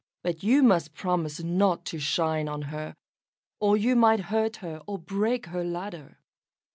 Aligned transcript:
But 0.23 0.41
you 0.41 0.63
must 0.63 0.95
promise 0.95 1.43
not 1.43 1.85
to 1.85 1.99
shine 1.99 2.47
on 2.49 2.63
her, 2.73 2.95
or 3.59 3.77
you 3.77 3.95
might 3.95 4.19
hurt 4.31 4.55
her, 4.55 4.81
or 4.87 4.97
break 4.97 5.45
her 5.45 5.63
ladder." 5.63 6.17